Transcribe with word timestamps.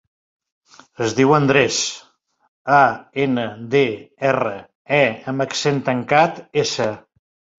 Es 1.07 1.11
diu 1.17 1.33
Andrés: 1.39 1.75
a, 2.77 2.79
ena, 3.27 3.45
de, 3.75 3.83
erra, 4.31 4.55
e 4.97 5.01
amb 5.33 5.45
accent 5.47 5.83
tancat, 5.91 6.41
essa. 6.65 6.89